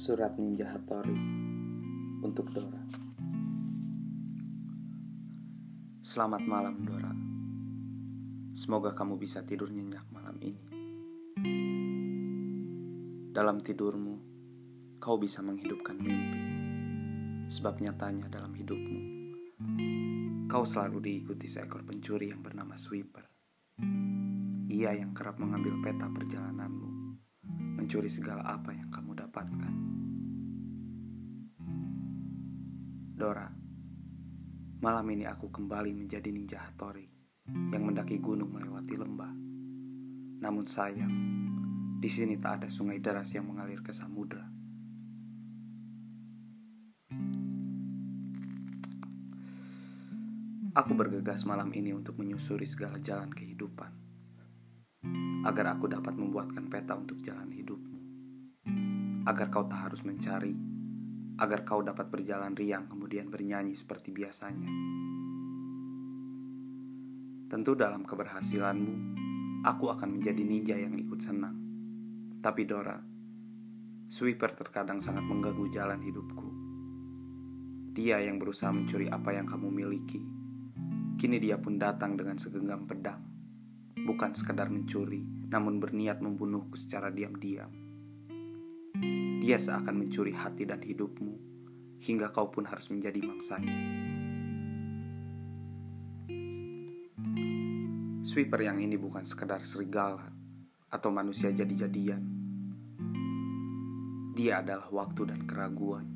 Surat 0.00 0.32
Ninja 0.40 0.64
Hattori 0.64 1.12
untuk 2.24 2.48
Dora. 2.56 2.80
Selamat 6.00 6.40
malam, 6.48 6.80
Dora. 6.88 7.12
Semoga 8.56 8.96
kamu 8.96 9.20
bisa 9.20 9.44
tidur 9.44 9.68
nyenyak 9.68 10.08
malam 10.08 10.40
ini. 10.40 10.64
Dalam 13.28 13.60
tidurmu, 13.60 14.16
kau 14.96 15.20
bisa 15.20 15.44
menghidupkan 15.44 16.00
mimpi. 16.00 16.40
Sebab 17.52 17.84
nyatanya 17.84 18.32
dalam 18.32 18.56
hidupmu, 18.56 19.00
kau 20.48 20.64
selalu 20.64 21.12
diikuti 21.12 21.44
seekor 21.44 21.84
pencuri 21.84 22.32
yang 22.32 22.40
bernama 22.40 22.72
Sweeper. 22.72 23.28
Ia 24.64 24.96
yang 24.96 25.12
kerap 25.12 25.36
mengambil 25.36 25.76
peta 25.84 26.08
perjalananmu, 26.08 26.88
mencuri 27.76 28.08
segala 28.08 28.48
apa 28.48 28.72
yang 28.72 28.88
kamu 28.88 29.28
dapatkan. 29.28 29.89
Dora, 33.20 33.44
malam 34.80 35.04
ini 35.12 35.28
aku 35.28 35.52
kembali 35.52 35.92
menjadi 35.92 36.32
ninja 36.32 36.56
Hattori 36.56 37.04
yang 37.68 37.84
mendaki 37.84 38.16
gunung 38.16 38.48
melewati 38.48 38.96
lembah. 38.96 39.28
Namun 40.40 40.64
sayang, 40.64 41.12
di 42.00 42.08
sini 42.08 42.40
tak 42.40 42.64
ada 42.64 42.72
sungai 42.72 42.96
deras 42.96 43.28
yang 43.36 43.44
mengalir 43.44 43.84
ke 43.84 43.92
samudra. 43.92 44.48
Aku 50.80 50.96
bergegas 50.96 51.44
malam 51.44 51.68
ini 51.76 51.92
untuk 51.92 52.16
menyusuri 52.16 52.64
segala 52.64 52.96
jalan 53.04 53.28
kehidupan 53.28 53.92
agar 55.44 55.76
aku 55.76 55.92
dapat 55.92 56.16
membuatkan 56.16 56.72
peta 56.72 56.96
untuk 56.96 57.20
jalan 57.20 57.52
hidupmu. 57.52 58.00
Agar 59.28 59.52
kau 59.52 59.68
tak 59.68 59.92
harus 59.92 60.00
mencari, 60.08 60.69
agar 61.40 61.64
kau 61.64 61.80
dapat 61.80 62.12
berjalan 62.12 62.52
riang 62.52 62.86
kemudian 62.86 63.32
bernyanyi 63.32 63.72
seperti 63.72 64.12
biasanya. 64.12 64.68
Tentu 67.50 67.74
dalam 67.74 68.06
keberhasilanmu, 68.06 68.94
aku 69.66 69.90
akan 69.90 70.20
menjadi 70.20 70.42
ninja 70.44 70.76
yang 70.78 70.94
ikut 70.94 71.18
senang. 71.18 71.56
Tapi 72.38 72.62
Dora, 72.68 73.00
Sweeper 74.06 74.54
terkadang 74.54 75.02
sangat 75.02 75.26
mengganggu 75.26 75.66
jalan 75.72 75.98
hidupku. 76.04 76.48
Dia 77.90 78.22
yang 78.22 78.38
berusaha 78.38 78.70
mencuri 78.70 79.10
apa 79.10 79.34
yang 79.34 79.48
kamu 79.48 79.66
miliki. 79.72 80.22
Kini 81.18 81.42
dia 81.42 81.58
pun 81.58 81.80
datang 81.80 82.14
dengan 82.14 82.38
segenggam 82.38 82.86
pedang 82.86 83.30
bukan 84.04 84.32
sekadar 84.32 84.72
mencuri, 84.72 85.20
namun 85.50 85.78
berniat 85.82 86.24
membunuhku 86.24 86.76
secara 86.76 87.12
diam-diam. 87.12 87.89
Dia 89.40 89.56
seakan 89.60 89.94
mencuri 90.06 90.34
hati 90.34 90.66
dan 90.66 90.82
hidupmu, 90.82 91.34
hingga 92.02 92.34
kau 92.34 92.50
pun 92.50 92.66
harus 92.66 92.90
menjadi 92.90 93.22
mangsanya. 93.22 93.76
Sweeper 98.20 98.62
yang 98.62 98.78
ini 98.78 98.94
bukan 98.94 99.26
sekadar 99.26 99.64
serigala 99.66 100.30
atau 100.90 101.10
manusia 101.10 101.50
jadi-jadian. 101.50 102.22
Dia 104.34 104.62
adalah 104.62 104.86
waktu 104.90 105.34
dan 105.34 105.46
keraguan. 105.46 106.06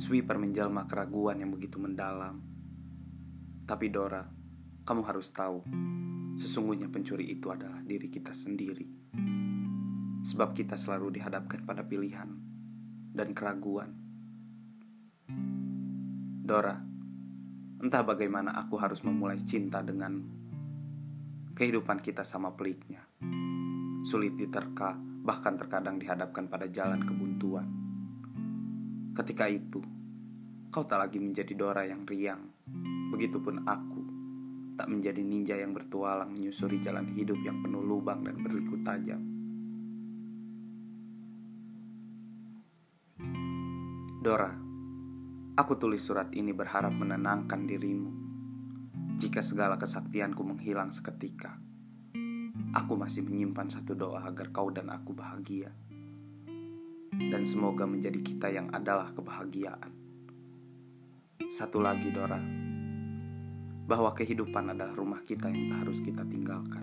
Sweeper 0.00 0.40
menjelma 0.40 0.88
keraguan 0.88 1.44
yang 1.44 1.52
begitu 1.52 1.76
mendalam. 1.76 2.40
Tapi 3.68 3.86
Dora, 3.92 4.24
kamu 4.82 5.02
harus 5.06 5.28
tahu, 5.30 5.62
sesungguhnya 6.40 6.88
pencuri 6.88 7.28
itu 7.28 7.52
adalah 7.52 7.84
diri 7.84 8.08
kita 8.08 8.32
sendiri. 8.32 9.12
Sebab 10.24 10.56
kita 10.56 10.80
selalu 10.80 11.20
dihadapkan 11.20 11.68
pada 11.68 11.84
pilihan 11.84 12.32
dan 13.12 13.36
keraguan. 13.36 13.92
Dora, 16.40 16.80
entah 17.84 18.02
bagaimana 18.02 18.56
aku 18.56 18.80
harus 18.80 19.04
memulai 19.04 19.36
cinta 19.44 19.84
denganmu. 19.84 20.40
Kehidupan 21.52 22.00
kita 22.00 22.24
sama 22.24 22.56
peliknya. 22.56 23.04
Sulit 24.00 24.32
diterka, 24.40 24.96
bahkan 24.96 25.60
terkadang 25.60 26.00
dihadapkan 26.00 26.48
pada 26.48 26.64
jalan 26.72 27.04
kebuntuan. 27.04 27.68
Ketika 29.12 29.44
itu, 29.44 29.84
kau 30.72 30.88
tak 30.88 31.04
lagi 31.04 31.20
menjadi 31.20 31.52
Dora 31.52 31.84
yang 31.84 32.08
riang. 32.08 32.48
Begitupun 33.12 33.68
aku 33.68 33.99
tak 34.80 34.88
menjadi 34.88 35.20
ninja 35.20 35.60
yang 35.60 35.76
bertualang 35.76 36.32
menyusuri 36.32 36.80
jalan 36.80 37.12
hidup 37.12 37.36
yang 37.44 37.60
penuh 37.60 37.84
lubang 37.84 38.24
dan 38.24 38.40
berliku 38.40 38.80
tajam. 38.80 39.20
Dora, 44.24 44.56
aku 45.52 45.76
tulis 45.76 46.00
surat 46.00 46.32
ini 46.32 46.56
berharap 46.56 46.96
menenangkan 46.96 47.68
dirimu. 47.68 48.08
Jika 49.20 49.44
segala 49.44 49.76
kesaktianku 49.76 50.40
menghilang 50.40 50.96
seketika, 50.96 51.60
aku 52.72 52.96
masih 52.96 53.20
menyimpan 53.20 53.68
satu 53.68 53.92
doa 53.92 54.24
agar 54.24 54.48
kau 54.48 54.72
dan 54.72 54.88
aku 54.88 55.12
bahagia. 55.12 55.76
Dan 57.20 57.44
semoga 57.44 57.84
menjadi 57.84 58.16
kita 58.24 58.48
yang 58.48 58.72
adalah 58.72 59.12
kebahagiaan. 59.12 59.92
Satu 61.52 61.84
lagi, 61.84 62.08
Dora 62.08 62.69
bahwa 63.90 64.14
kehidupan 64.14 64.70
adalah 64.70 64.94
rumah 64.94 65.18
kita 65.26 65.50
yang 65.50 65.82
harus 65.82 65.98
kita 65.98 66.22
tinggalkan. 66.30 66.79